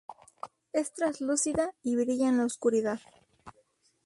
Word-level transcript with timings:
Es 0.73 0.93
translúcida 0.95 1.75
y 1.83 1.95
brilla 1.95 2.27
en 2.29 2.37
la 2.39 2.45
oscuridad. 2.45 2.99